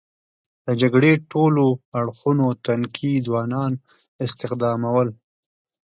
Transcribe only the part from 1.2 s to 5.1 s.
ټولو اړخونو تنکي ځوانان استخدامول.